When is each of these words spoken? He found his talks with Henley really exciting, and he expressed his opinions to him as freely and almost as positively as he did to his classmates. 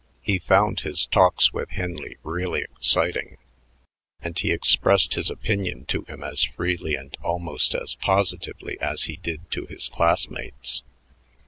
He 0.23 0.39
found 0.39 0.79
his 0.79 1.05
talks 1.05 1.53
with 1.53 1.69
Henley 1.69 2.17
really 2.23 2.61
exciting, 2.61 3.37
and 4.19 4.35
he 4.35 4.51
expressed 4.51 5.13
his 5.13 5.29
opinions 5.29 5.85
to 5.89 6.05
him 6.05 6.23
as 6.23 6.41
freely 6.41 6.95
and 6.95 7.15
almost 7.23 7.75
as 7.75 7.93
positively 7.93 8.79
as 8.81 9.03
he 9.03 9.17
did 9.17 9.51
to 9.51 9.67
his 9.67 9.89
classmates. 9.89 10.81